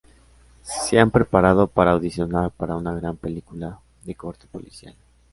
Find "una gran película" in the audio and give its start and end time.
2.75-3.79